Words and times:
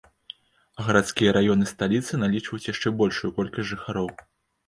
А 0.77 0.85
гарадскія 0.85 1.33
раёны 1.37 1.67
сталіцы 1.73 2.19
налічваюць 2.23 2.63
яшчэ 2.73 2.93
большую 3.01 3.31
колькасць 3.37 3.69
жыхароў. 3.73 4.07